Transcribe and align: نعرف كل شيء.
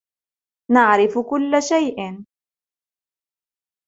نعرف 0.71 1.17
كل 1.29 1.61
شيء. 1.61 2.21